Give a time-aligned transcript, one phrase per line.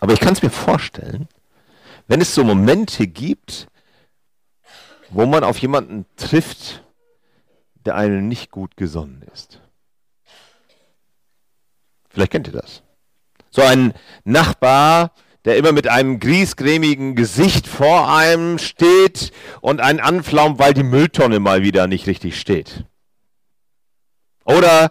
[0.00, 1.28] Aber ich kann es mir vorstellen,
[2.06, 3.68] wenn es so Momente gibt,
[5.10, 6.84] wo man auf jemanden trifft,
[7.84, 9.60] der einem nicht gut gesonnen ist.
[12.10, 12.82] Vielleicht kennt ihr das.
[13.50, 15.12] So ein Nachbar,
[15.44, 21.40] der immer mit einem griesgrämigen Gesicht vor einem steht und einen anflaumt, weil die Mülltonne
[21.40, 22.84] mal wieder nicht richtig steht.
[24.44, 24.90] Oder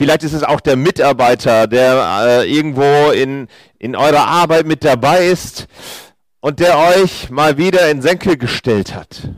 [0.00, 3.48] vielleicht ist es auch der Mitarbeiter, der äh, irgendwo in,
[3.78, 5.66] in eurer Arbeit mit dabei ist
[6.40, 9.28] und der euch mal wieder in Senkel gestellt hat.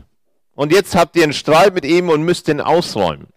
[0.55, 3.27] Und jetzt habt ihr einen Streit mit ihm und müsst ihn ausräumen.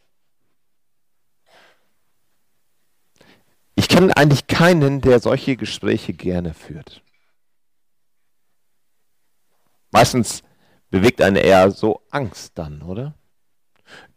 [3.75, 7.03] Ich kenne eigentlich keinen, der solche Gespräche gerne führt.
[9.91, 10.45] Meistens
[10.91, 13.15] bewegt eine eher so Angst dann, oder?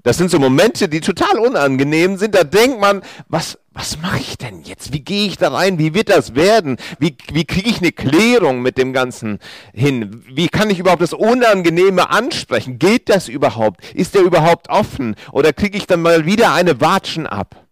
[0.04, 2.34] Das sind so Momente, die total unangenehm sind.
[2.34, 4.94] Da denkt man, was, was mache ich denn jetzt?
[4.94, 5.78] Wie gehe ich da rein?
[5.78, 6.78] Wie wird das werden?
[7.00, 9.40] Wie, wie kriege ich eine Klärung mit dem Ganzen
[9.74, 10.24] hin?
[10.26, 12.80] Wie kann ich überhaupt das Unangenehme ansprechen?
[12.80, 13.84] Geht das überhaupt?
[13.94, 15.16] Ist der überhaupt offen?
[15.34, 17.68] Oder kriege ich dann mal wieder eine Watschen ab?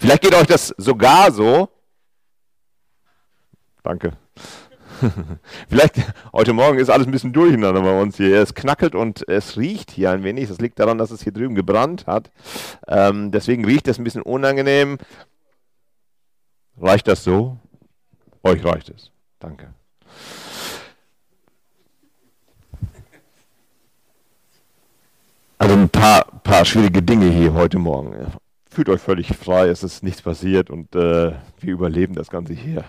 [0.00, 1.68] Vielleicht geht euch das sogar so.
[3.84, 4.16] Danke.
[5.68, 5.96] Vielleicht
[6.32, 8.40] heute Morgen ist alles ein bisschen durcheinander bei uns hier.
[8.40, 10.48] Es knackelt und es riecht hier ein wenig.
[10.48, 12.30] Das liegt daran, dass es hier drüben gebrannt hat.
[12.88, 14.98] Ähm, deswegen riecht es ein bisschen unangenehm.
[16.80, 17.58] Reicht das so?
[18.42, 19.10] Euch reicht es.
[19.38, 19.72] Danke.
[25.58, 28.32] Also ein paar, paar schwierige Dinge hier heute Morgen.
[28.68, 32.84] Fühlt euch völlig frei, es ist nichts passiert und äh, wir überleben das Ganze hier.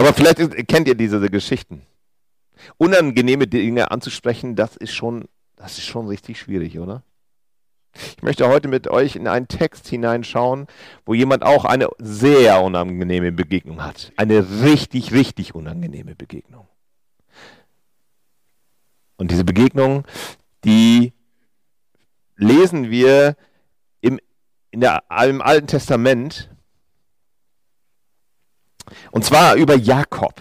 [0.00, 1.82] Aber vielleicht ist, kennt ihr diese Geschichten.
[2.78, 7.02] Unangenehme Dinge anzusprechen, das ist schon, das ist schon richtig schwierig, oder?
[8.16, 10.68] Ich möchte heute mit euch in einen Text hineinschauen,
[11.04, 14.10] wo jemand auch eine sehr unangenehme Begegnung hat.
[14.16, 16.66] Eine richtig, richtig unangenehme Begegnung.
[19.18, 20.04] Und diese Begegnung,
[20.64, 21.12] die
[22.36, 23.36] lesen wir
[24.00, 24.18] im,
[24.72, 26.48] der, im Alten Testament
[29.10, 30.34] und zwar über Jakob.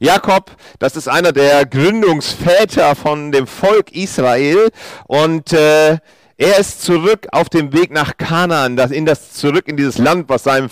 [0.00, 4.70] Jakob, das ist einer der Gründungsväter von dem Volk Israel
[5.06, 5.98] und äh,
[6.38, 10.28] er ist zurück auf dem Weg nach Kanaan, das, in das zurück in dieses Land,
[10.28, 10.68] was seinem,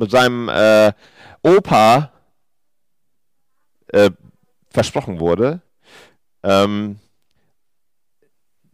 [0.00, 0.92] seinem äh,
[1.42, 2.12] Opa
[3.88, 4.10] äh,
[4.70, 5.62] versprochen wurde.
[6.42, 6.98] Ähm,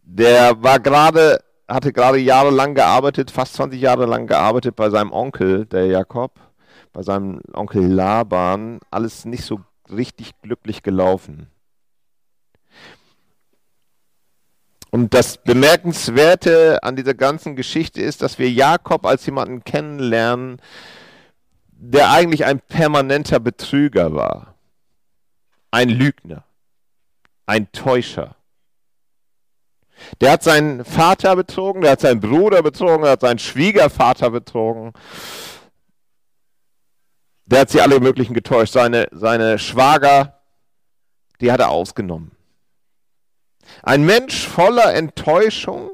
[0.01, 5.65] der war gerade hatte gerade jahrelang gearbeitet, fast 20 Jahre lang gearbeitet bei seinem Onkel,
[5.65, 6.39] der Jakob,
[6.93, 8.79] bei seinem Onkel Laban.
[8.91, 11.47] Alles nicht so richtig glücklich gelaufen.
[14.91, 20.61] Und das Bemerkenswerte an dieser ganzen Geschichte ist, dass wir Jakob als jemanden kennenlernen,
[21.67, 24.55] der eigentlich ein permanenter Betrüger war.
[25.71, 26.45] Ein Lügner.
[27.45, 28.37] Ein Täuscher.
[30.21, 34.93] Der hat seinen Vater betrogen, der hat seinen Bruder betrogen, der hat seinen Schwiegervater betrogen.
[37.45, 38.73] Der hat sie alle möglichen getäuscht.
[38.73, 40.39] Seine, seine Schwager,
[41.41, 42.31] die hat er ausgenommen.
[43.83, 45.91] Ein Mensch voller Enttäuschung,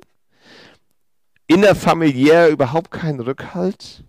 [1.48, 4.04] innerfamiliär überhaupt keinen Rückhalt.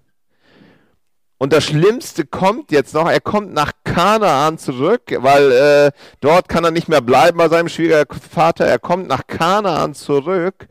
[1.42, 5.90] Und das Schlimmste kommt jetzt noch, er kommt nach Kanaan zurück, weil äh,
[6.20, 8.64] dort kann er nicht mehr bleiben bei seinem Schwiegervater.
[8.64, 10.68] Er kommt nach Kanaan zurück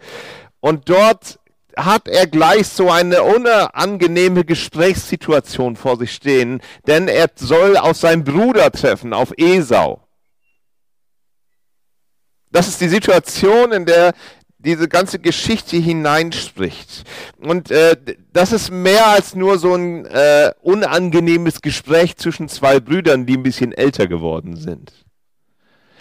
[0.61, 1.41] und dort
[1.75, 8.23] hat er gleich so eine unangenehme Gesprächssituation vor sich stehen, denn er soll auf seinen
[8.23, 10.07] Bruder treffen, auf Esau.
[12.49, 14.13] Das ist die Situation, in der
[14.63, 17.03] diese ganze Geschichte hineinspricht.
[17.39, 17.95] Und äh,
[18.31, 23.43] das ist mehr als nur so ein äh, unangenehmes Gespräch zwischen zwei Brüdern, die ein
[23.43, 24.93] bisschen älter geworden sind.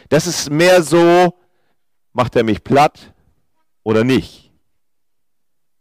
[0.08, 1.34] Das ist mehr so,
[2.12, 3.14] macht er mich platt
[3.82, 4.52] oder nicht?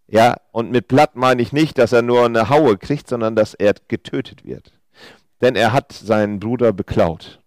[0.07, 3.53] Ja, und mit platt meine ich nicht, dass er nur eine Haue kriegt, sondern dass
[3.53, 4.73] er getötet wird.
[5.41, 7.39] Denn er hat seinen Bruder beklaut.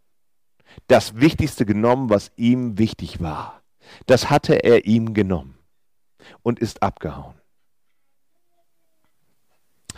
[0.86, 3.61] Das Wichtigste genommen, was ihm wichtig war
[4.06, 5.58] das hatte er ihm genommen.
[6.42, 7.34] und ist abgehauen.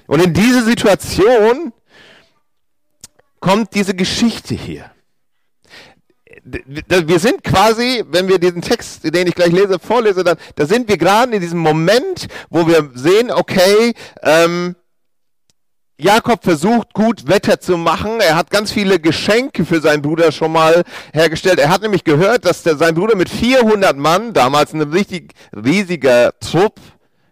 [0.06, 1.72] Und in diese Situation
[3.40, 4.90] kommt diese Geschichte hier.
[6.44, 10.88] Wir sind quasi, wenn wir diesen Text, den ich gleich lese, vorlese, dann, da sind
[10.88, 14.76] wir gerade in diesem Moment, wo wir sehen, okay, ähm,
[15.96, 18.20] Jakob versucht gut Wetter zu machen.
[18.20, 20.82] Er hat ganz viele Geschenke für seinen Bruder schon mal
[21.12, 21.60] hergestellt.
[21.60, 26.32] Er hat nämlich gehört, dass der, sein Bruder mit 400 Mann, damals ein richtig riesiger
[26.40, 26.80] Trupp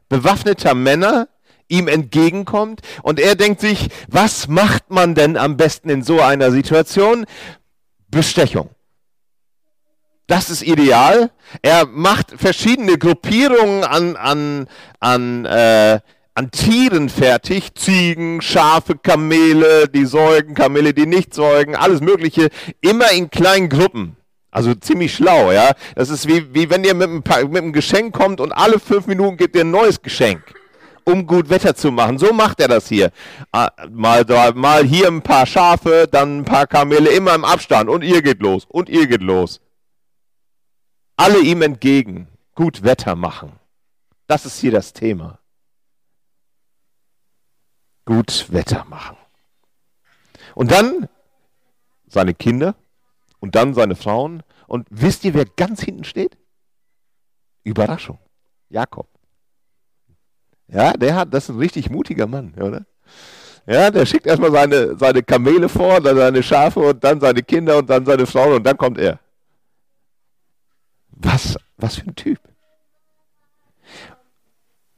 [0.09, 1.29] bewaffneter Männer,
[1.69, 2.83] ihm entgegenkommt.
[3.03, 7.27] Und er denkt sich, was macht man denn am besten in so einer Situation?
[8.09, 8.71] Bestechung.
[10.29, 11.33] Das ist ideal.
[11.63, 14.69] Er macht verschiedene Gruppierungen an, an,
[15.01, 16.01] an äh,
[16.35, 17.75] an Tieren fertig.
[17.75, 22.49] Ziegen, Schafe, Kamele, die säugen, Kamele, die nicht säugen, alles Mögliche.
[22.81, 24.17] Immer in kleinen Gruppen.
[24.51, 25.73] Also ziemlich schlau, ja.
[25.95, 29.07] Das ist wie, wie wenn ihr mit einem, mit einem Geschenk kommt und alle fünf
[29.07, 30.43] Minuten gibt ihr ein neues Geschenk,
[31.05, 32.19] um gut Wetter zu machen.
[32.19, 33.13] So macht er das hier.
[33.51, 37.89] Ah, mal, mal hier ein paar Schafe, dann ein paar Kamele, immer im Abstand.
[37.89, 38.67] Und ihr geht los.
[38.69, 39.61] Und ihr geht los.
[41.17, 42.29] Alle ihm entgegen.
[42.55, 43.53] Gut Wetter machen.
[44.27, 45.39] Das ist hier das Thema
[48.05, 49.17] gut Wetter machen.
[50.55, 51.09] Und dann
[52.07, 52.75] seine Kinder
[53.41, 54.43] und dann seine Frauen.
[54.67, 56.37] Und wisst ihr, wer ganz hinten steht?
[57.65, 58.19] Überraschung.
[58.69, 59.09] Jakob.
[60.69, 62.87] Ja, der hat, das ist ein richtig mutiger Mann, oder?
[63.67, 67.79] Ja, der schickt erstmal seine, seine Kamele vor, dann seine Schafe und dann seine Kinder
[67.79, 69.21] und dann seine Frauen und dann kommt er.
[71.11, 72.41] Was, was für ein Typ.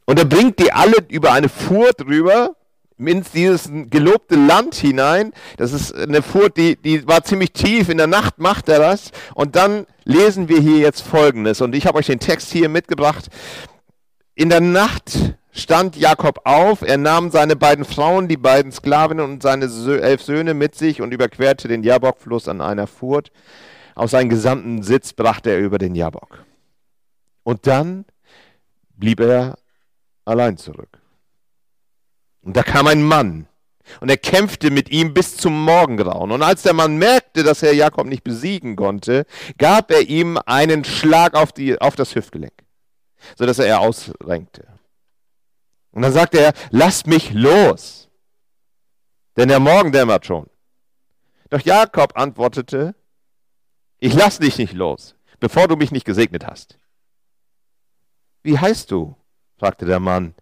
[0.06, 2.56] Und er bringt die alle über eine Furt rüber
[2.98, 5.32] in dieses gelobte Land hinein.
[5.56, 7.88] Das ist eine Furt, die, die war ziemlich tief.
[7.88, 9.10] In der Nacht macht er das.
[9.34, 11.60] Und dann lesen wir hier jetzt Folgendes.
[11.60, 13.28] Und ich habe euch den Text hier mitgebracht.
[14.34, 16.82] In der Nacht stand Jakob auf.
[16.82, 19.66] Er nahm seine beiden Frauen, die beiden Sklavinnen und seine
[20.00, 23.30] elf Söhne mit sich und überquerte den Jabok-Fluss an einer Furt.
[23.94, 26.44] Aus seinem gesamten Sitz brachte er über den Jabok.
[27.44, 28.04] Und dann
[28.96, 29.56] blieb er
[30.24, 31.03] allein zurück.
[32.44, 33.48] Und da kam ein Mann
[34.00, 36.30] und er kämpfte mit ihm bis zum Morgengrauen.
[36.30, 39.26] Und als der Mann merkte, dass er Jakob nicht besiegen konnte,
[39.58, 42.52] gab er ihm einen Schlag auf, die, auf das Hüftgelenk,
[43.36, 44.66] sodass er ausrenkte.
[45.90, 48.10] Und dann sagte er, lass mich los,
[49.36, 50.48] denn der Morgen dämmert schon.
[51.50, 52.94] Doch Jakob antwortete,
[53.98, 56.78] ich lass dich nicht los, bevor du mich nicht gesegnet hast.
[58.42, 59.16] Wie heißt du?
[59.56, 60.34] fragte der Mann.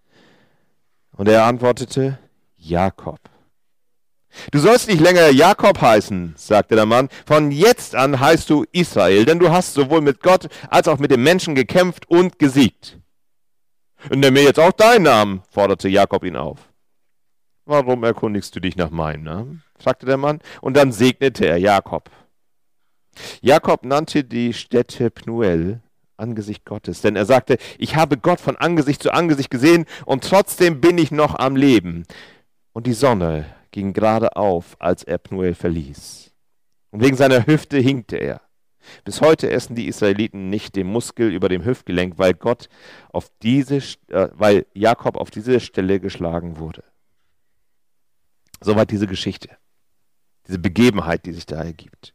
[1.17, 2.19] Und er antwortete,
[2.57, 3.21] Jakob.
[4.51, 7.09] Du sollst nicht länger Jakob heißen, sagte der Mann.
[7.27, 11.11] Von jetzt an heißt du Israel, denn du hast sowohl mit Gott als auch mit
[11.11, 12.99] dem Menschen gekämpft und gesiegt.
[14.11, 16.59] Nimm mir jetzt auch deinen Namen, forderte Jakob ihn auf.
[17.65, 19.63] Warum erkundigst du dich nach meinem Namen?
[19.79, 22.11] fragte der Mann, und dann segnete er Jakob.
[23.41, 25.81] Jakob nannte die Stätte Pnuel,
[26.23, 27.03] Angesicht Gottes.
[27.03, 31.11] Denn er sagte, ich habe Gott von Angesicht zu Angesicht gesehen und trotzdem bin ich
[31.11, 32.05] noch am Leben.
[32.73, 36.33] Und die Sonne ging gerade auf, als er Pnuel verließ.
[36.91, 38.41] Und wegen seiner Hüfte hinkte er.
[39.05, 42.69] Bis heute essen die Israeliten nicht den Muskel über dem Hüftgelenk, weil Gott
[43.11, 43.77] auf diese,
[44.09, 46.85] äh, weil Jakob auf diese Stelle geschlagen wurde.
[48.61, 49.51] Soweit diese Geschichte,
[50.47, 52.15] diese Begebenheit, die sich da ergibt.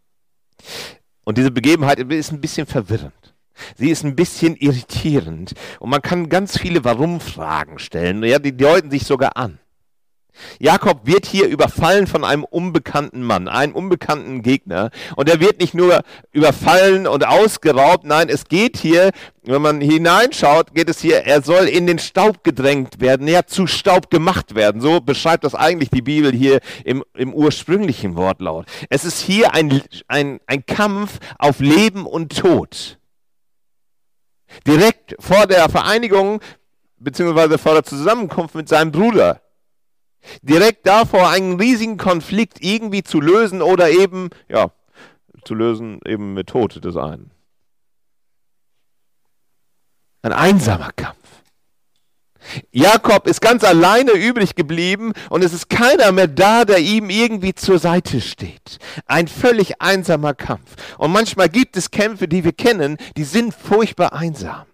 [1.24, 3.36] Und diese Begebenheit ist ein bisschen verwirrend.
[3.76, 8.24] Sie ist ein bisschen irritierend und man kann ganz viele Warum-Fragen stellen.
[8.24, 9.60] Ja, die deuten sich sogar an.
[10.60, 14.92] Jakob wird hier überfallen von einem unbekannten Mann, einem unbekannten Gegner.
[15.16, 19.12] Und er wird nicht nur überfallen und ausgeraubt, nein, es geht hier,
[19.44, 23.68] wenn man hineinschaut, geht es hier, er soll in den Staub gedrängt werden, ja, zu
[23.68, 24.82] Staub gemacht werden.
[24.82, 28.66] So beschreibt das eigentlich die Bibel hier im, im ursprünglichen Wortlaut.
[28.90, 32.98] Es ist hier ein, ein, ein Kampf auf Leben und Tod.
[34.66, 36.42] Direkt vor der Vereinigung
[37.00, 39.42] beziehungsweise vor der Zusammenkunft mit seinem Bruder.
[40.42, 44.72] Direkt davor einen riesigen Konflikt irgendwie zu lösen oder eben, ja,
[45.44, 47.32] zu lösen eben mit Tod des einen.
[50.24, 51.27] Ein einsamer Kampf.
[52.72, 57.54] Jakob ist ganz alleine übrig geblieben und es ist keiner mehr da, der ihm irgendwie
[57.54, 58.80] zur Seite steht.
[59.06, 60.76] Ein völlig einsamer Kampf.
[60.98, 64.66] Und manchmal gibt es Kämpfe, die wir kennen, die sind furchtbar einsam.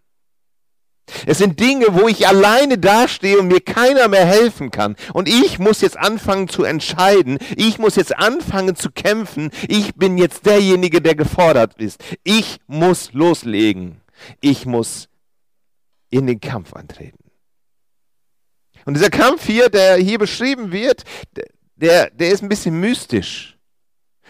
[1.25, 4.95] Es sind Dinge, wo ich alleine dastehe und mir keiner mehr helfen kann.
[5.13, 7.39] Und ich muss jetzt anfangen zu entscheiden.
[7.55, 9.51] Ich muss jetzt anfangen zu kämpfen.
[9.67, 12.01] Ich bin jetzt derjenige, der gefordert ist.
[12.23, 14.01] Ich muss loslegen.
[14.39, 15.09] Ich muss
[16.09, 17.22] in den Kampf antreten.
[18.85, 21.03] Und dieser Kampf hier, der hier beschrieben wird,
[21.75, 23.53] der, der ist ein bisschen mystisch.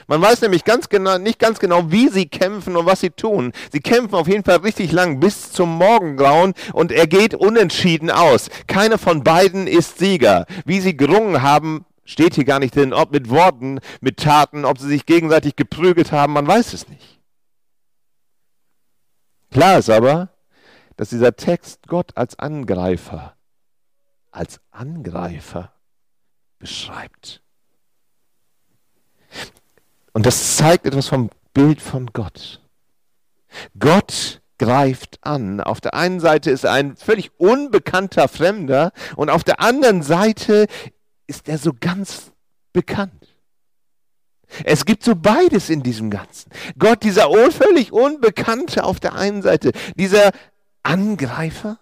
[0.08, 3.54] Man weiß nämlich ganz genau, nicht ganz genau, wie sie kämpfen und was sie tun.
[3.72, 8.50] Sie kämpfen auf jeden Fall richtig lang bis zum Morgengrauen und er geht unentschieden aus.
[8.68, 10.46] Keiner von beiden ist Sieger.
[10.66, 12.94] Wie sie gerungen haben, steht hier gar nicht drin.
[12.94, 17.20] Ob mit Worten, mit Taten, ob sie sich gegenseitig geprügelt haben, man weiß es nicht.
[19.52, 20.30] Klar ist aber,
[20.98, 23.36] dass dieser Text Gott als Angreifer,
[24.34, 25.74] als Angreifer
[26.60, 27.42] beschreibt.
[30.14, 32.62] Und das zeigt etwas vom Bild von Gott.
[33.78, 35.62] Gott greift an.
[35.62, 40.68] Auf der einen Seite ist er ein völlig unbekannter Fremder und auf der anderen Seite
[41.28, 42.32] ist er so ganz
[42.72, 43.36] bekannt.
[44.64, 46.52] Es gibt so beides in diesem Ganzen.
[46.78, 50.32] Gott, dieser völlig Unbekannte auf der einen Seite, dieser
[50.84, 51.80] Angreifer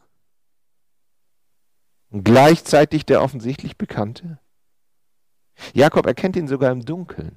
[2.11, 4.39] und gleichzeitig der offensichtlich Bekannte.
[5.73, 7.35] Jakob erkennt ihn sogar im Dunkeln.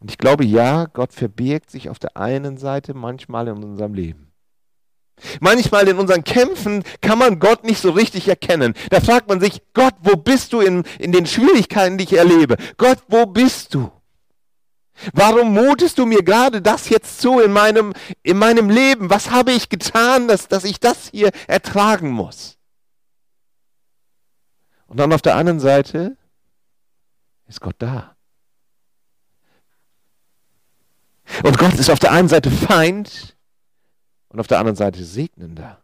[0.00, 4.32] Und ich glaube, ja, Gott verbirgt sich auf der einen Seite manchmal in unserem Leben.
[5.40, 8.74] Manchmal in unseren Kämpfen kann man Gott nicht so richtig erkennen.
[8.90, 12.56] Da fragt man sich, Gott, wo bist du in, in den Schwierigkeiten, die ich erlebe?
[12.76, 13.90] Gott, wo bist du?
[15.12, 19.10] Warum mutest du mir gerade das jetzt zu in meinem, in meinem Leben?
[19.10, 22.56] Was habe ich getan, dass, dass ich das hier ertragen muss?
[24.86, 26.16] Und dann auf der anderen Seite
[27.46, 28.16] ist Gott da.
[31.42, 33.36] Und Gott ist auf der einen Seite Feind
[34.28, 35.82] und auf der anderen Seite Segnender.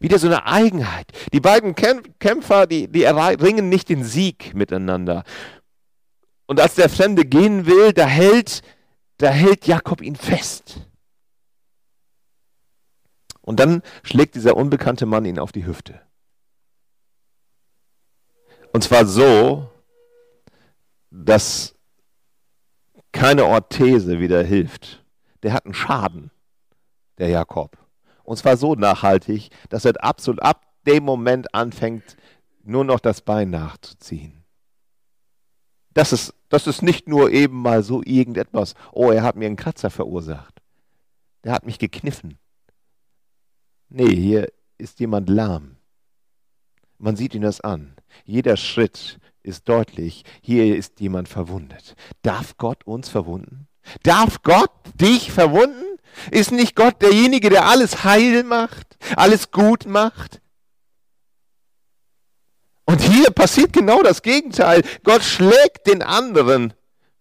[0.00, 1.06] Wieder so eine Eigenheit.
[1.32, 5.24] Die beiden Kämpfer, die, die ringen nicht den Sieg miteinander.
[6.48, 8.62] Und als der Fremde gehen will, da hält,
[9.18, 10.80] da hält Jakob ihn fest.
[13.42, 16.00] Und dann schlägt dieser unbekannte Mann ihn auf die Hüfte.
[18.72, 19.70] Und zwar so,
[21.10, 21.74] dass
[23.12, 25.04] keine Orthese wieder hilft.
[25.42, 26.30] Der hat einen Schaden,
[27.18, 27.76] der Jakob.
[28.24, 32.16] Und zwar so nachhaltig, dass er absolut ab dem Moment anfängt,
[32.64, 34.37] nur noch das Bein nachzuziehen.
[35.98, 39.56] Das ist, das ist nicht nur eben mal so irgendetwas, oh, er hat mir einen
[39.56, 40.62] Kratzer verursacht.
[41.42, 42.38] Der hat mich gekniffen.
[43.88, 45.74] Nee, hier ist jemand lahm.
[46.98, 47.96] Man sieht ihn das an.
[48.24, 51.96] Jeder Schritt ist deutlich, hier ist jemand verwundet.
[52.22, 53.66] Darf Gott uns verwunden?
[54.04, 55.98] Darf Gott dich verwunden?
[56.30, 60.40] Ist nicht Gott derjenige, der alles heil macht, alles gut macht?
[62.88, 64.82] Und hier passiert genau das Gegenteil.
[65.04, 66.72] Gott schlägt den anderen.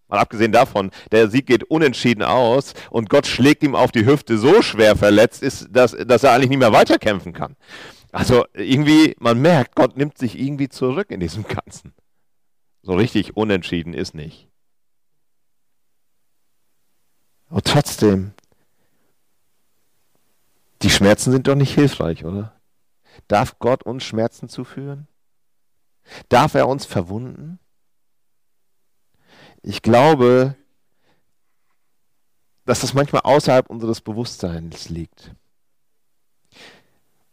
[0.07, 4.37] Mal abgesehen davon, der Sieg geht unentschieden aus und Gott schlägt ihm auf die Hüfte
[4.37, 7.57] so schwer verletzt, ist, dass, dass er eigentlich nicht mehr weiterkämpfen kann.
[8.13, 11.93] Also irgendwie, man merkt, Gott nimmt sich irgendwie zurück in diesem Ganzen.
[12.81, 14.47] So richtig unentschieden ist nicht.
[17.49, 18.31] Und trotzdem,
[20.81, 22.53] die Schmerzen sind doch nicht hilfreich, oder?
[23.27, 25.09] Darf Gott uns Schmerzen zuführen?
[26.29, 27.59] Darf er uns verwunden?
[29.61, 30.55] Ich glaube,
[32.65, 35.33] dass das manchmal außerhalb unseres Bewusstseins liegt.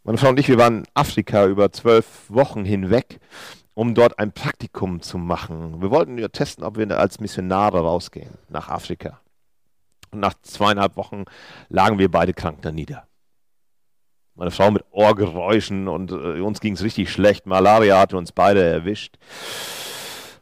[0.03, 3.21] Meine Frau und ich, wir waren in Afrika über zwölf Wochen hinweg
[3.75, 5.83] um dort ein Praktikum zu machen.
[5.83, 9.21] Wir wollten ja testen, ob wir als Missionare rausgehen nach Afrika.
[10.11, 11.25] Und nach zweieinhalb Wochen
[11.69, 13.07] lagen wir beide krank da nieder.
[14.37, 17.47] Meine Frau mit Ohrgeräuschen und äh, uns ging es richtig schlecht.
[17.47, 19.17] Malaria hatte uns beide erwischt.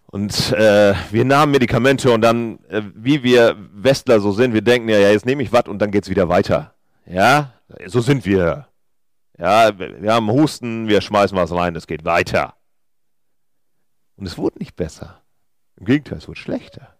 [0.06, 4.88] Und äh, wir nahmen Medikamente und dann, äh, wie wir Westler so sind, wir denken
[4.88, 6.74] ja, ja jetzt nehme ich was und dann geht es wieder weiter.
[7.06, 7.54] Ja,
[7.86, 8.68] so sind wir.
[9.38, 12.54] Ja, wir haben Husten, wir schmeißen was rein, es geht weiter.
[14.16, 15.22] Und es wurde nicht besser.
[15.76, 16.91] Im Gegenteil, es wurde schlechter.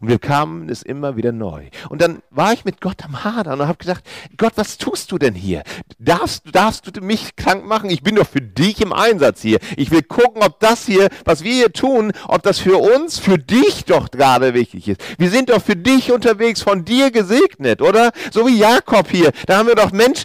[0.00, 1.68] Und wir kamen es immer wieder neu.
[1.88, 5.18] Und dann war ich mit Gott am Hadern und habe gesagt, Gott, was tust du
[5.18, 5.62] denn hier?
[5.98, 7.90] Darfst, darfst du mich krank machen?
[7.90, 9.58] Ich bin doch für dich im Einsatz hier.
[9.76, 13.38] Ich will gucken, ob das hier, was wir hier tun, ob das für uns, für
[13.38, 15.02] dich doch gerade wichtig ist.
[15.18, 18.12] Wir sind doch für dich unterwegs, von dir gesegnet, oder?
[18.32, 19.32] So wie Jakob hier.
[19.46, 20.24] Da haben wir doch, Mensch,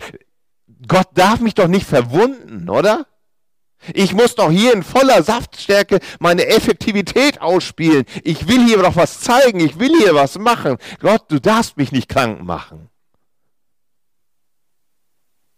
[0.87, 3.05] Gott darf mich doch nicht verwunden, oder?
[3.93, 8.05] Ich muss doch hier in voller Saftstärke meine Effektivität ausspielen.
[8.23, 9.59] Ich will hier doch was zeigen.
[9.59, 10.77] Ich will hier was machen.
[10.99, 12.89] Gott, du darfst mich nicht krank machen.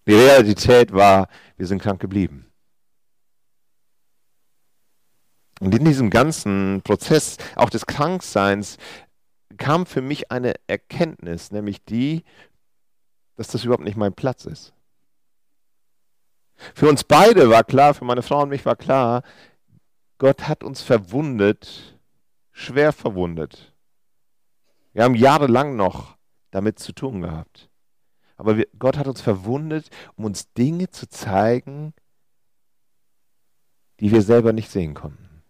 [0.07, 2.47] Die Realität war, wir sind krank geblieben.
[5.59, 8.77] Und in diesem ganzen Prozess, auch des Krankseins,
[9.57, 12.23] kam für mich eine Erkenntnis, nämlich die,
[13.35, 14.73] dass das überhaupt nicht mein Platz ist.
[16.73, 19.23] Für uns beide war klar, für meine Frau und mich war klar,
[20.17, 21.99] Gott hat uns verwundet,
[22.51, 23.73] schwer verwundet.
[24.93, 26.17] Wir haben jahrelang noch
[26.51, 27.69] damit zu tun gehabt.
[28.37, 31.93] Aber wir, Gott hat uns verwundet, um uns Dinge zu zeigen,
[33.99, 35.43] die wir selber nicht sehen konnten.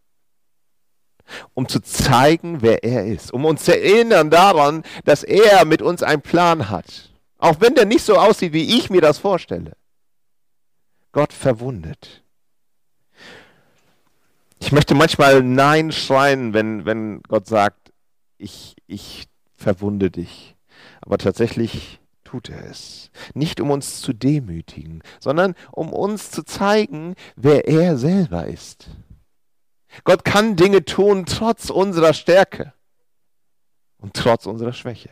[1.54, 3.34] Um zu zeigen, wer er ist.
[3.34, 7.10] Um uns zu erinnern daran, dass er mit uns einen Plan hat.
[7.38, 9.78] Auch wenn der nicht so aussieht, wie ich mir das vorstelle.
[11.12, 12.24] Gott verwundet.
[14.60, 17.92] Ich möchte manchmal Nein schreien, wenn, wenn Gott sagt,
[18.38, 20.56] ich, ich verwunde dich.
[21.02, 23.12] Aber tatsächlich tut er es.
[23.34, 28.90] Nicht um uns zu demütigen, sondern um uns zu zeigen, wer er selber ist.
[30.04, 32.74] Gott kann Dinge tun trotz unserer Stärke
[33.98, 35.10] und trotz unserer Schwäche.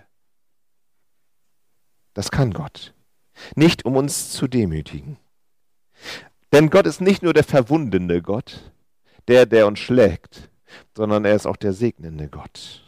[2.13, 2.93] Das kann Gott.
[3.55, 5.17] Nicht um uns zu demütigen.
[6.51, 8.71] Denn Gott ist nicht nur der verwundende Gott,
[9.27, 10.49] der, der uns schlägt,
[10.95, 12.83] sondern er ist auch der segnende Gott.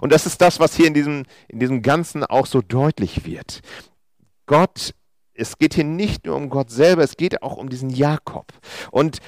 [0.00, 3.60] Und das ist das, was hier in diesem, in diesem Ganzen auch so deutlich wird.
[4.46, 4.94] Gott,
[5.34, 8.52] es geht hier nicht nur um Gott selber, es geht auch um diesen Jakob.
[8.90, 9.18] Und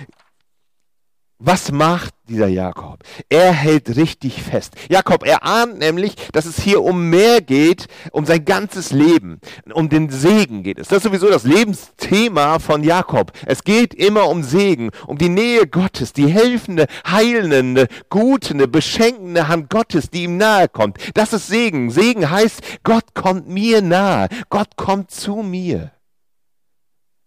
[1.39, 3.01] was macht dieser Jakob?
[3.29, 4.75] Er hält richtig fest.
[4.89, 9.41] Jakob, er ahnt nämlich, dass es hier um mehr geht, um sein ganzes Leben,
[9.75, 10.89] um den Segen geht es.
[10.89, 13.33] Das ist sowieso das Lebensthema von Jakob.
[13.45, 19.69] Es geht immer um Segen, um die Nähe Gottes, die helfende, heilende, gute, beschenkende Hand
[19.69, 20.97] Gottes, die ihm nahe kommt.
[21.13, 21.91] Das ist Segen.
[21.91, 24.29] Segen heißt, Gott kommt mir nahe.
[24.49, 25.93] Gott kommt zu mir.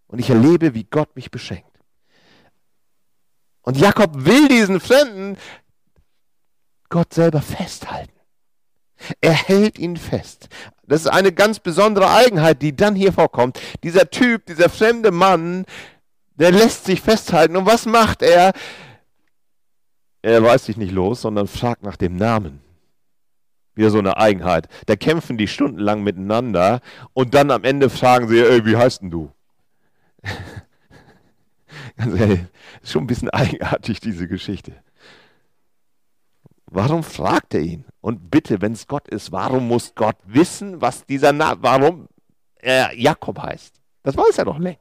[0.08, 1.70] Und ich erlebe, wie Gott mich beschenkt.
[3.62, 5.36] Und Jakob will diesen Fremden
[6.88, 8.12] Gott selber festhalten.
[9.20, 10.48] Er hält ihn fest.
[10.86, 13.60] Das ist eine ganz besondere Eigenheit, die dann hier vorkommt.
[13.82, 15.64] Dieser Typ, dieser fremde Mann,
[16.34, 17.56] der lässt sich festhalten.
[17.56, 18.52] Und was macht er?
[20.22, 22.60] Er weiß sich nicht los, sondern fragt nach dem Namen.
[23.74, 24.68] Wieder so eine Eigenheit.
[24.86, 26.80] Da kämpfen die stundenlang miteinander
[27.14, 29.32] und dann am Ende fragen sie, ey, wie heißt denn du?
[32.00, 32.40] Ganz ehrlich,
[32.82, 34.72] ist schon ein bisschen eigenartig, diese Geschichte.
[36.64, 37.84] Warum fragt er ihn?
[38.00, 42.08] Und bitte, wenn es Gott ist, warum muss Gott wissen, was dieser Name, warum
[42.56, 43.74] er Jakob heißt?
[44.02, 44.80] Das weiß er doch längst.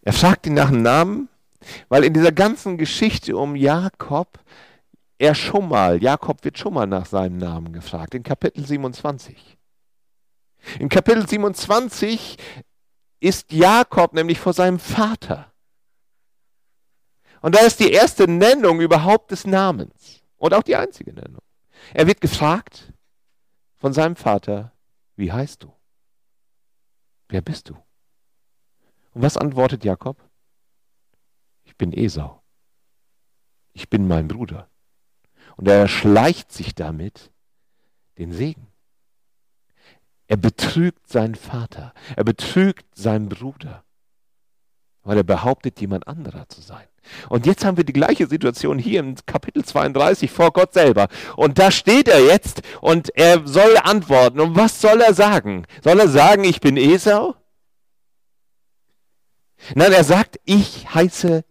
[0.00, 1.28] Er fragt ihn nach dem Namen,
[1.90, 4.38] weil in dieser ganzen Geschichte um Jakob
[5.18, 9.58] er schon mal, Jakob wird schon mal nach seinem Namen gefragt, in Kapitel 27.
[10.78, 12.38] In Kapitel 27
[13.24, 15.50] ist Jakob nämlich vor seinem Vater.
[17.40, 21.40] Und da ist die erste Nennung überhaupt des Namens und auch die einzige Nennung.
[21.94, 22.92] Er wird gefragt
[23.76, 24.72] von seinem Vater,
[25.16, 25.72] wie heißt du?
[27.28, 27.74] Wer bist du?
[29.14, 30.22] Und was antwortet Jakob?
[31.64, 32.42] Ich bin Esau.
[33.72, 34.68] Ich bin mein Bruder.
[35.56, 37.32] Und er erschleicht sich damit
[38.18, 38.73] den Segen.
[40.26, 41.92] Er betrügt seinen Vater.
[42.16, 43.84] Er betrügt seinen Bruder.
[45.02, 46.86] Weil er behauptet, jemand anderer zu sein.
[47.28, 51.08] Und jetzt haben wir die gleiche Situation hier im Kapitel 32 vor Gott selber.
[51.36, 54.40] Und da steht er jetzt und er soll antworten.
[54.40, 55.66] Und was soll er sagen?
[55.82, 57.34] Soll er sagen, ich bin Esau?
[59.74, 61.44] Nein, er sagt, ich heiße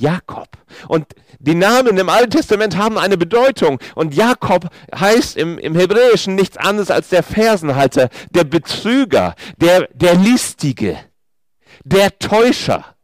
[0.00, 0.48] Jakob.
[0.88, 1.06] Und
[1.38, 3.78] die Namen im Alten Testament haben eine Bedeutung.
[3.94, 10.14] Und Jakob heißt im, im Hebräischen nichts anderes als der Fersenhalter, der Betrüger, der, der
[10.14, 10.98] Listige,
[11.84, 12.96] der Täuscher.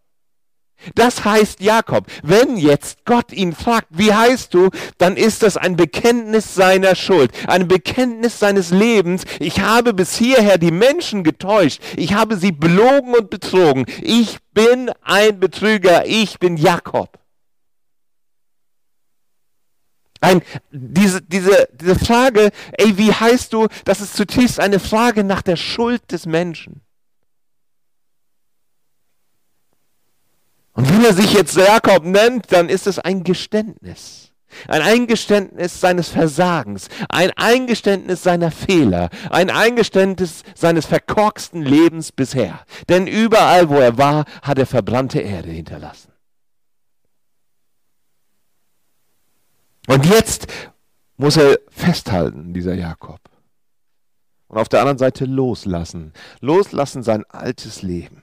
[0.95, 2.07] Das heißt Jakob.
[2.23, 7.33] Wenn jetzt Gott ihn fragt, wie heißt du, dann ist das ein Bekenntnis seiner Schuld,
[7.47, 9.25] ein Bekenntnis seines Lebens.
[9.41, 11.81] Ich habe bis hierher die Menschen getäuscht.
[11.97, 13.87] Ich habe sie belogen und betrogen.
[14.03, 16.07] Ich bin ein Betrüger.
[16.07, 17.19] Ich bin Jakob.
[20.21, 25.43] Ein, diese, diese, diese Frage, ey, wie heißt du, das ist zutiefst eine Frage nach
[25.43, 26.81] der Schuld des Menschen.
[30.77, 34.31] Und wenn er sich jetzt Jakob nennt, dann ist es ein Geständnis.
[34.69, 42.61] Ein Eingeständnis seines Versagens, ein Eingeständnis seiner Fehler, ein Eingeständnis seines verkorksten Lebens bisher.
[42.89, 46.13] Denn überall, wo er war, hat er verbrannte Erde hinterlassen.
[49.89, 50.47] Und jetzt
[51.17, 53.21] muss er festhalten, dieser Jakob.
[54.49, 56.13] Und auf der anderen Seite loslassen.
[56.41, 58.23] Loslassen sein altes Leben.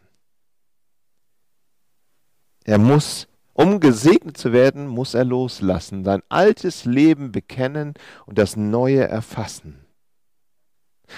[2.63, 7.93] Er muss, um gesegnet zu werden, muss er loslassen, sein altes Leben bekennen
[8.25, 9.79] und das Neue erfassen.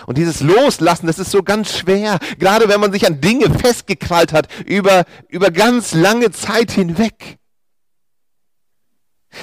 [0.08, 4.34] Und dieses Loslassen, das ist so ganz schwer, gerade wenn man sich an Dinge festgekrallt
[4.34, 7.38] hat über, über ganz lange Zeit hinweg.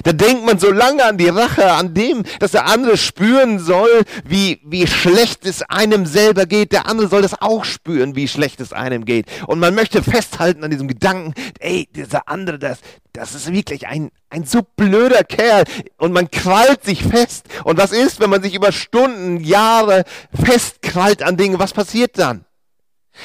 [0.04, 4.02] Da denkt man so lange an die Rache, an dem, dass der andere spüren soll,
[4.24, 6.72] wie, wie schlecht es einem selber geht.
[6.72, 9.26] Der andere soll das auch spüren, wie schlecht es einem geht.
[9.46, 12.78] Und man möchte festhalten an diesem Gedanken, ey, dieser andere, das,
[13.12, 15.64] das ist wirklich ein, ein so blöder Kerl.
[15.98, 17.46] Und man krallt sich fest.
[17.64, 21.58] Und was ist, wenn man sich über Stunden, Jahre festkrallt an Dingen?
[21.58, 22.44] Was passiert dann?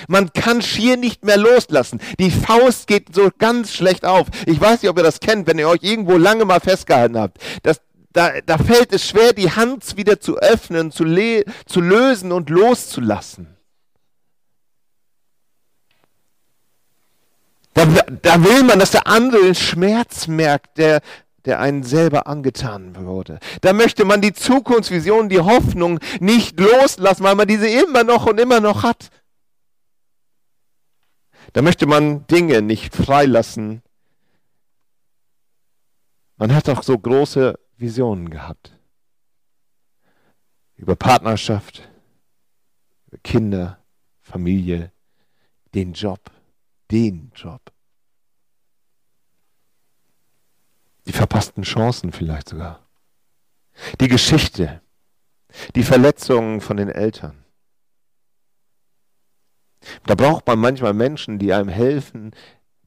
[0.07, 1.99] Man kann schier nicht mehr loslassen.
[2.19, 4.27] Die Faust geht so ganz schlecht auf.
[4.45, 7.37] Ich weiß nicht, ob ihr das kennt, wenn ihr euch irgendwo lange mal festgehalten habt.
[7.63, 7.81] Das,
[8.13, 11.05] da, da fällt es schwer, die Hand wieder zu öffnen, zu,
[11.65, 13.57] zu lösen und loszulassen.
[17.73, 17.85] Da,
[18.23, 21.01] da will man, dass der andere den Schmerz merkt, der,
[21.45, 23.39] der einen selber angetan wurde.
[23.61, 28.39] Da möchte man die Zukunftsvision, die Hoffnung nicht loslassen, weil man diese immer noch und
[28.39, 29.09] immer noch hat.
[31.57, 33.81] Da möchte man Dinge nicht freilassen.
[36.35, 38.77] Man hat auch so große Visionen gehabt.
[40.75, 41.89] Über Partnerschaft,
[43.07, 43.83] über Kinder,
[44.21, 44.91] Familie,
[45.73, 46.29] den Job,
[46.91, 47.73] den Job.
[51.07, 52.87] Die verpassten Chancen vielleicht sogar.
[53.99, 54.83] Die Geschichte,
[55.73, 57.46] die Verletzungen von den Eltern.
[60.05, 62.31] Da braucht man manchmal Menschen, die einem helfen,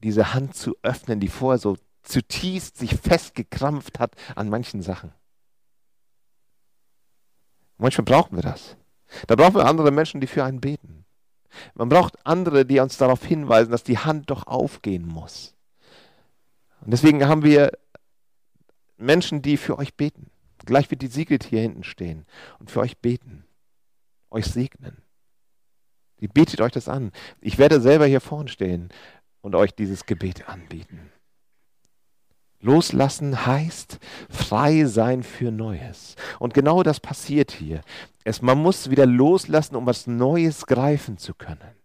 [0.03, 5.13] diese Hand zu öffnen, die vorher so zutiefst sich festgekrampft hat an manchen Sachen.
[7.77, 8.75] Manchmal brauchen wir das.
[9.27, 11.05] Da brauchen wir andere Menschen, die für einen beten.
[11.73, 15.53] Man braucht andere, die uns darauf hinweisen, dass die Hand doch aufgehen muss.
[16.81, 17.71] Und deswegen haben wir
[18.97, 20.29] Menschen, die für euch beten.
[20.65, 22.25] Gleich wird die Siegelt hier hinten stehen
[22.59, 23.45] und für euch beten,
[24.29, 25.01] euch segnen.
[26.21, 27.11] Die bietet euch das an.
[27.41, 28.89] Ich werde selber hier vorn stehen
[29.41, 31.11] und euch dieses Gebet anbieten.
[32.61, 33.97] Loslassen heißt
[34.29, 36.15] frei sein für Neues.
[36.39, 37.81] Und genau das passiert hier.
[38.23, 41.75] Es, man muss wieder loslassen, um was Neues greifen zu können.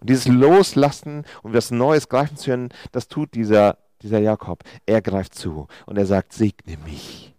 [0.00, 4.62] Und dieses Loslassen, um was Neues greifen zu können, das tut dieser, dieser Jakob.
[4.86, 7.34] Er greift zu und er sagt, segne mich.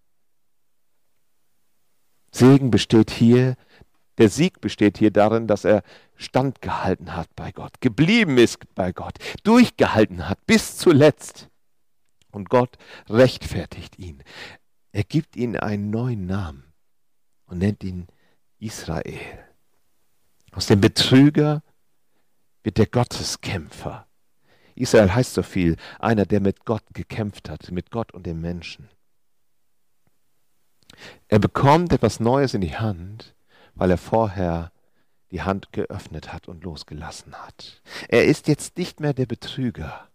[2.32, 3.56] Segen besteht hier
[4.18, 5.84] der Sieg besteht hier darin, dass er
[6.16, 11.50] standgehalten hat bei Gott, geblieben ist bei Gott, durchgehalten hat bis zuletzt.
[12.32, 12.78] Und Gott
[13.10, 14.24] rechtfertigt ihn.
[14.92, 16.64] Er gibt ihm einen neuen Namen
[17.46, 18.08] und nennt ihn
[18.60, 19.46] Israel.
[20.52, 21.64] Aus dem Betrüger
[22.64, 24.08] wird der Gotteskämpfer.
[24.76, 28.90] Israel heißt so viel, einer, der mit Gott gekämpft hat, mit Gott und dem Menschen.
[31.28, 33.33] Er bekommt etwas Neues in die Hand
[33.76, 34.72] weil er vorher
[35.32, 37.82] die Hand geöffnet hat und losgelassen hat.
[38.08, 40.08] Er ist jetzt nicht mehr der Betrüger.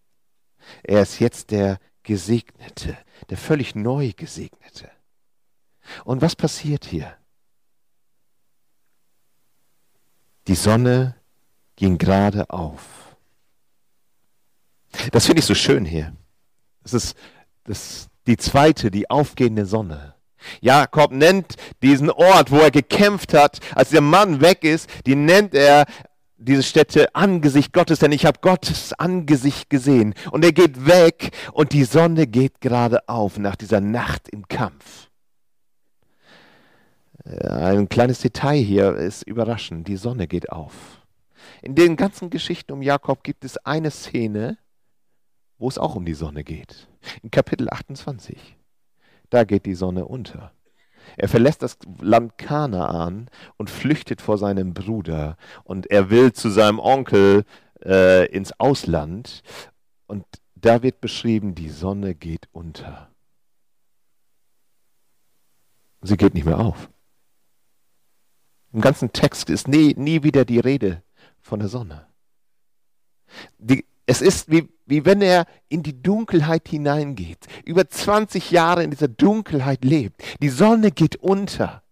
[0.84, 2.96] Er ist jetzt der Gesegnete,
[3.28, 4.90] der völlig neu Gesegnete.
[6.04, 7.16] Und was passiert hier?
[10.46, 11.16] Die Sonne
[11.76, 13.16] ging gerade auf.
[15.12, 16.16] Das finde ich so schön hier.
[16.82, 17.16] Das ist
[17.64, 20.14] das, die zweite, die aufgehende Sonne.
[20.60, 25.54] Jakob nennt diesen Ort, wo er gekämpft hat, als der Mann weg ist, die nennt
[25.54, 25.86] er
[26.38, 30.14] diese Stätte Angesicht Gottes, denn ich habe Gottes Angesicht gesehen.
[30.30, 35.08] Und er geht weg und die Sonne geht gerade auf nach dieser Nacht im Kampf.
[37.24, 39.88] Ein kleines Detail hier ist überraschend.
[39.88, 40.72] Die Sonne geht auf.
[41.60, 44.58] In den ganzen Geschichten um Jakob gibt es eine Szene,
[45.58, 46.88] wo es auch um die Sonne geht.
[47.22, 48.57] In Kapitel 28
[49.30, 50.52] da geht die Sonne unter.
[51.16, 55.36] Er verlässt das Land Kanaan und flüchtet vor seinem Bruder.
[55.64, 57.44] Und er will zu seinem Onkel
[57.84, 59.42] äh, ins Ausland.
[60.06, 63.10] Und da wird beschrieben, die Sonne geht unter.
[66.02, 66.90] Sie geht nicht mehr auf.
[68.72, 71.02] Im ganzen Text ist nie, nie wieder die Rede
[71.40, 72.06] von der Sonne.
[73.58, 78.90] Die, es ist wie, wie wenn er in die Dunkelheit hineingeht, über 20 Jahre in
[78.90, 80.22] dieser Dunkelheit lebt.
[80.40, 81.82] Die Sonne geht unter.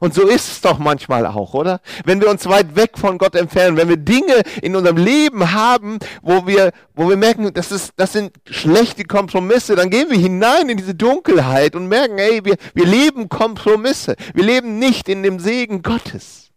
[0.00, 1.80] Und so ist es doch manchmal auch, oder?
[2.04, 5.98] Wenn wir uns weit weg von Gott entfernen, wenn wir Dinge in unserem Leben haben,
[6.22, 10.68] wo wir, wo wir merken, das, ist, das sind schlechte Kompromisse, dann gehen wir hinein
[10.68, 14.14] in diese Dunkelheit und merken, ey, wir, wir leben Kompromisse.
[14.34, 16.49] Wir leben nicht in dem Segen Gottes.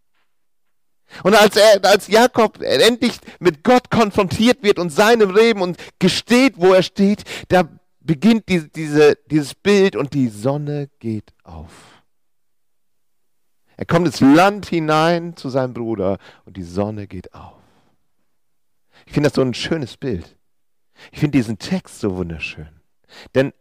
[1.22, 6.54] Und als, er, als Jakob endlich mit Gott konfrontiert wird und seinem Leben und gesteht,
[6.56, 7.68] wo er steht, da
[8.00, 11.70] beginnt diese, diese, dieses Bild und die Sonne geht auf.
[13.76, 17.54] Er kommt ins Land hinein zu seinem Bruder und die Sonne geht auf.
[19.06, 20.36] Ich finde das so ein schönes Bild.
[21.12, 22.68] Ich finde diesen Text so wunderschön.
[23.34, 23.52] Denn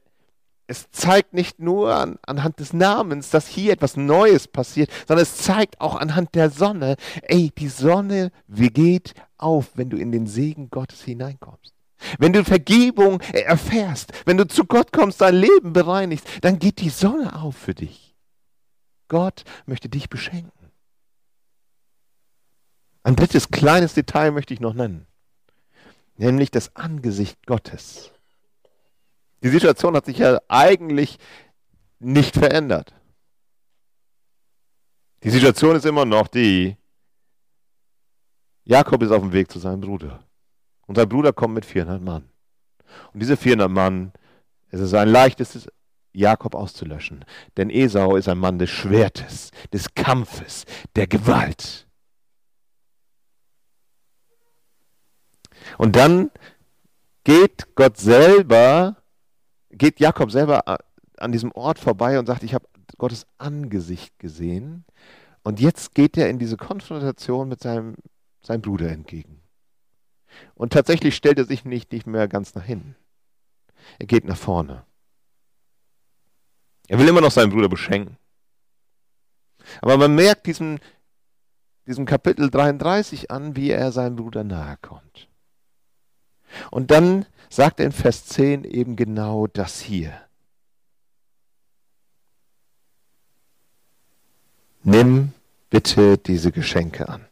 [0.73, 5.37] es zeigt nicht nur an, anhand des Namens, dass hier etwas Neues passiert, sondern es
[5.37, 10.71] zeigt auch anhand der Sonne, ey, die Sonne geht auf, wenn du in den Segen
[10.71, 11.75] Gottes hineinkommst.
[12.17, 16.89] Wenn du Vergebung erfährst, wenn du zu Gott kommst, dein Leben bereinigst, dann geht die
[16.89, 18.15] Sonne auf für dich.
[19.09, 20.71] Gott möchte dich beschenken.
[23.03, 25.05] Ein drittes kleines Detail möchte ich noch nennen,
[26.17, 28.12] nämlich das Angesicht Gottes.
[29.43, 31.19] Die Situation hat sich ja eigentlich
[31.99, 32.93] nicht verändert.
[35.23, 36.77] Die Situation ist immer noch die,
[38.63, 40.23] Jakob ist auf dem Weg zu seinem Bruder.
[40.85, 42.29] Und sein Bruder kommt mit 400 Mann.
[43.13, 44.13] Und diese 400 Mann,
[44.69, 45.67] es ist ein leichtes,
[46.13, 47.25] Jakob auszulöschen.
[47.57, 51.87] Denn Esau ist ein Mann des Schwertes, des Kampfes, der Gewalt.
[55.77, 56.31] Und dann
[57.23, 59.02] geht Gott selber
[59.77, 60.77] geht Jakob selber äh,
[61.17, 64.85] an diesem Ort vorbei und sagt, ich habe Gottes Angesicht gesehen.
[65.43, 67.95] Und jetzt geht er in diese Konfrontation mit seinem,
[68.41, 69.41] seinem Bruder entgegen.
[70.55, 72.95] Und tatsächlich stellt er sich nicht, nicht mehr ganz nach hinten.
[73.99, 74.85] Er geht nach vorne.
[76.87, 78.17] Er will immer noch seinen Bruder beschenken.
[79.81, 80.79] Aber man merkt diesem,
[81.87, 85.29] diesem Kapitel 33 an, wie er seinem Bruder nahe kommt.
[86.71, 90.19] Und dann sagt in Vers 10 eben genau das hier.
[94.81, 95.33] Nimm
[95.69, 97.25] bitte diese Geschenke an.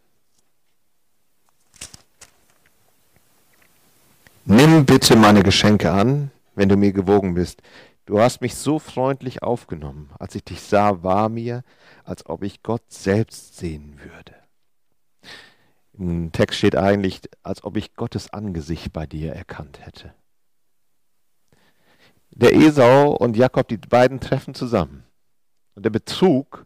[4.45, 7.61] Nimm bitte meine Geschenke an, wenn du mir gewogen bist.
[8.05, 10.11] Du hast mich so freundlich aufgenommen.
[10.19, 11.63] Als ich dich sah, war mir,
[12.03, 14.40] als ob ich Gott selbst sehen würde.
[16.01, 20.15] Im Text steht eigentlich, als ob ich Gottes Angesicht bei dir erkannt hätte.
[22.31, 25.03] Der Esau und Jakob, die beiden treffen zusammen.
[25.75, 26.65] Und der Betrug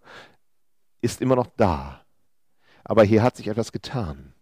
[1.02, 2.06] ist immer noch da.
[2.86, 4.34] Aber hier hat sich etwas getan.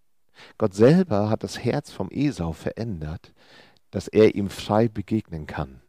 [0.59, 3.33] Gott selber hat das Herz vom Esau verändert,
[3.89, 5.81] dass er ihm frei begegnen kann.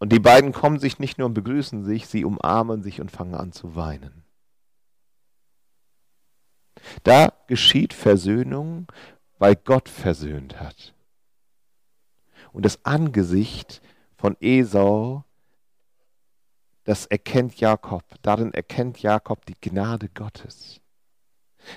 [0.00, 3.36] Und die beiden kommen sich nicht nur und begrüßen sich, sie umarmen sich und fangen
[3.36, 4.23] an zu weinen.
[7.02, 8.86] Da geschieht Versöhnung,
[9.38, 10.94] weil Gott versöhnt hat.
[12.52, 13.82] Und das Angesicht
[14.16, 15.24] von Esau,
[16.84, 18.04] das erkennt Jakob.
[18.22, 20.80] Darin erkennt Jakob die Gnade Gottes.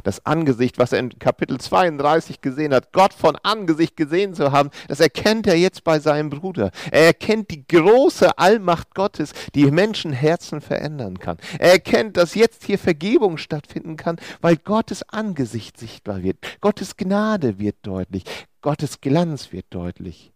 [0.04, 4.70] Das Angesicht, was er in Kapitel 32 gesehen hat, Gott von Angesicht gesehen zu haben,
[4.88, 6.72] das erkennt er jetzt bei seinem Bruder.
[6.92, 11.38] Er erkennt die große Allmacht Gottes, die Menschenherzen verändern kann.
[11.60, 16.38] Er erkennt, dass jetzt hier Vergebung stattfinden kann, weil Gottes Angesicht sichtbar wird.
[16.62, 18.24] Gottes Gnade wird deutlich.
[18.62, 20.32] Gottes Glanz wird deutlich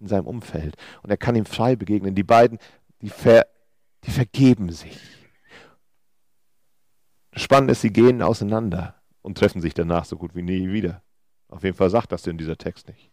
[0.00, 0.76] in seinem Umfeld.
[1.02, 2.14] Und er kann ihm frei begegnen.
[2.14, 2.58] Die beiden,
[3.00, 3.46] die, ver,
[4.04, 4.98] die vergeben sich.
[7.40, 11.02] Spannend ist, sie gehen auseinander und treffen sich danach so gut wie nie wieder.
[11.48, 13.10] Auf jeden Fall sagt das in dieser Text nicht.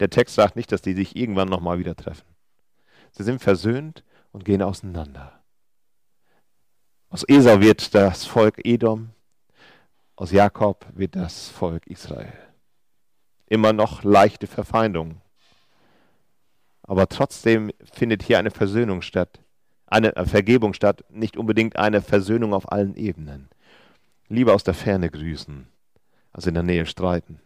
[0.00, 2.26] Der Text sagt nicht, dass die sich irgendwann nochmal wieder treffen.
[3.10, 5.42] Sie sind versöhnt und gehen auseinander.
[7.08, 9.10] Aus Esau wird das Volk Edom,
[10.14, 12.34] aus Jakob wird das Volk Israel.
[13.46, 15.22] Immer noch leichte Verfeindungen.
[16.82, 19.40] Aber trotzdem findet hier eine Versöhnung statt
[19.92, 23.48] eine Vergebung statt, nicht unbedingt eine Versöhnung auf allen Ebenen.
[24.28, 25.68] Lieber aus der Ferne grüßen,
[26.32, 27.40] als in der Nähe streiten.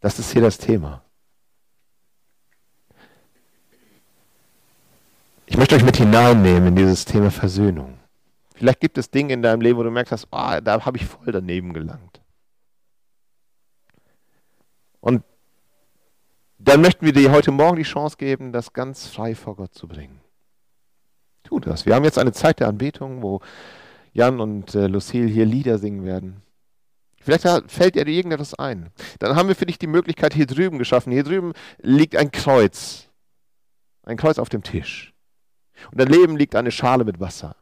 [0.00, 1.02] Das ist hier das Thema.
[5.46, 7.98] Ich möchte euch mit hineinnehmen in dieses Thema Versöhnung.
[8.54, 11.32] Vielleicht gibt es Dinge in deinem Leben, wo du merkst, oh, da habe ich voll
[11.32, 12.20] daneben gelangt.
[15.00, 15.22] Und
[16.66, 19.86] dann möchten wir dir heute Morgen die Chance geben, das ganz frei vor Gott zu
[19.86, 20.20] bringen.
[21.44, 21.86] Tu das.
[21.86, 23.40] Wir haben jetzt eine Zeit der Anbetung, wo
[24.12, 26.42] Jan und äh, Lucille hier Lieder singen werden.
[27.20, 28.90] Vielleicht fällt dir irgendetwas ein.
[29.20, 31.12] Dann haben wir für dich die Möglichkeit hier drüben geschaffen.
[31.12, 33.08] Hier drüben liegt ein Kreuz.
[34.02, 35.12] Ein Kreuz auf dem Tisch.
[35.90, 37.56] Und daneben liegt eine Schale mit Wasser.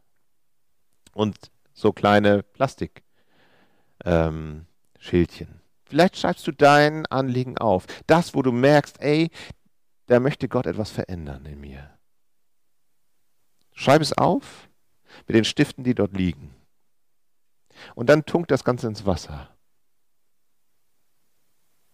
[1.12, 1.37] Und
[1.73, 3.05] so kleine Plastikschildchen.
[4.05, 4.67] Ähm,
[5.85, 7.87] Vielleicht schreibst du dein Anliegen auf.
[8.07, 9.31] Das, wo du merkst, ey,
[10.07, 11.99] da möchte Gott etwas verändern in mir.
[13.73, 14.68] Schreib es auf
[15.27, 16.55] mit den Stiften, die dort liegen.
[17.94, 19.51] Und dann tunkt das Ganze ins Wasser.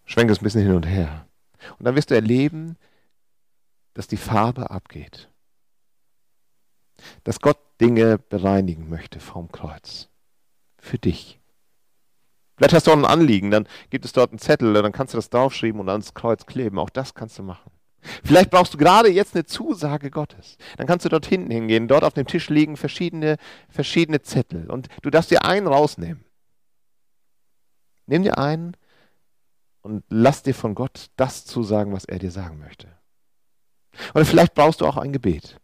[0.05, 1.27] Schwenk es ein bisschen hin und her.
[1.79, 2.77] Und dann wirst du erleben,
[3.95, 5.29] dass die Farbe abgeht.
[7.25, 10.11] dass Gott Dinge bereinigen möchte vom Kreuz.
[10.79, 11.40] Für dich.
[12.61, 15.17] Vielleicht hast du auch ein Anliegen, dann gibt es dort einen Zettel, dann kannst du
[15.17, 16.79] das draufschreiben und ans Kreuz kleben.
[16.79, 17.71] Auch das kannst du machen.
[18.23, 20.59] Vielleicht brauchst du gerade jetzt eine Zusage Gottes.
[20.77, 21.89] Dann kannst du dort hinten hingehen.
[21.89, 23.39] Dort auf dem Tisch liegen verschiedene,
[23.71, 24.71] verschiedene Zettel.
[24.71, 26.23] Und du darfst dir einen rausnehmen.
[28.05, 28.77] Nimm dir einen
[29.81, 32.89] und lass dir von Gott das zusagen, was er dir sagen möchte.
[34.13, 35.59] Oder vielleicht brauchst du auch ein Gebet.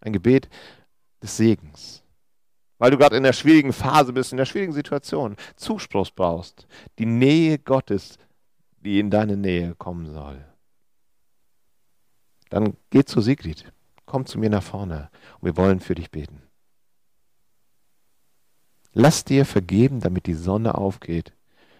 [0.00, 0.48] Ein Gebet
[1.20, 2.04] des Segens.
[2.78, 6.66] Weil du gerade in der schwierigen Phase bist, in der schwierigen Situation, Zuspruch brauchst.
[6.98, 8.18] Die Nähe Gottes,
[8.80, 10.44] die in deine Nähe kommen soll.
[12.50, 13.72] Dann geh zu Sigrid.
[14.06, 15.10] Komm zu mir nach vorne
[15.40, 16.42] und wir wollen für dich beten.
[18.92, 21.34] Lass dir vergeben, damit die Sonne aufgeht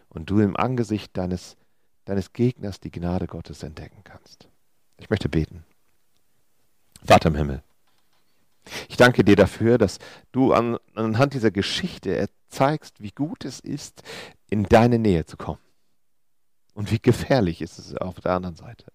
[0.08, 1.56] und du im Angesicht deines,
[2.04, 4.48] deines Gegners die Gnade Gottes entdecken kannst.
[4.98, 5.64] Ich möchte beten.
[7.02, 7.62] Vater im Himmel,
[8.88, 9.98] ich danke dir dafür, dass
[10.32, 14.02] du an, anhand dieser Geschichte zeigst, wie gut es ist,
[14.50, 15.60] in deine Nähe zu kommen.
[16.74, 18.86] Und wie gefährlich ist es auf der anderen Seite.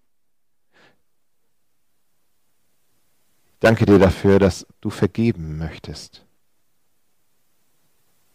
[3.54, 6.26] Ich danke dir dafür, dass du vergeben möchtest.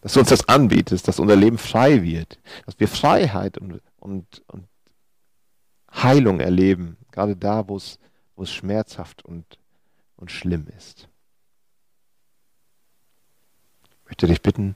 [0.00, 4.42] Dass du uns das anbietest, dass unser Leben frei wird, dass wir Freiheit und, und,
[4.46, 4.68] und
[5.92, 7.98] Heilung erleben, gerade da, wo es,
[8.44, 9.58] schmerzhaft und,
[10.16, 11.08] und schlimm ist.
[13.90, 14.74] Ich möchte dich bitten,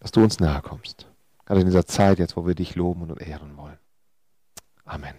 [0.00, 1.06] dass du uns nahe kommst.
[1.46, 3.78] Gerade in dieser Zeit jetzt, wo wir dich loben und ehren wollen.
[4.84, 5.14] Amen.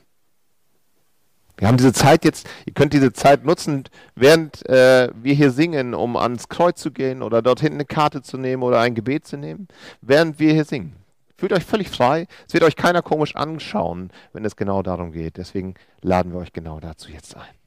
[1.57, 3.83] Wir haben diese Zeit jetzt, ihr könnt diese Zeit nutzen,
[4.15, 8.23] während äh, wir hier singen, um ans Kreuz zu gehen oder dort hinten eine Karte
[8.23, 9.67] zu nehmen oder ein Gebet zu nehmen,
[10.01, 10.95] während wir hier singen.
[11.37, 12.27] Fühlt euch völlig frei.
[12.47, 15.37] Es wird euch keiner komisch anschauen, wenn es genau darum geht.
[15.37, 17.60] Deswegen laden wir euch genau dazu jetzt ein.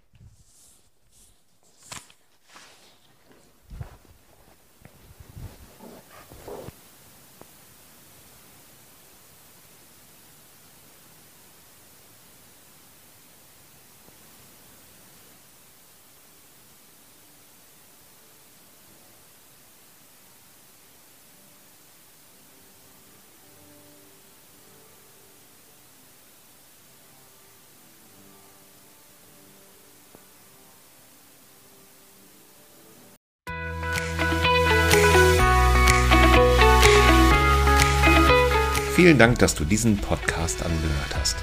[39.05, 41.37] Vielen Dank, dass du diesen Podcast angehört hast.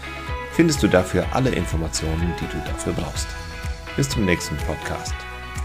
[0.52, 3.28] findest du dafür alle Informationen, die du dafür brauchst.
[3.94, 5.12] Bis zum nächsten Podcast.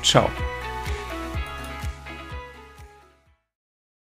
[0.04, 0.30] Ciao.